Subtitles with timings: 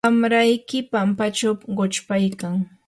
[0.05, 2.53] wamrayki pampachaw quchpaykan.